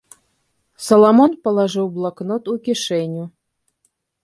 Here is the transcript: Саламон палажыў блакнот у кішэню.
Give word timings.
Саламон 0.85 1.31
палажыў 1.43 1.87
блакнот 1.99 2.43
у 2.55 2.59
кішэню. 2.71 3.23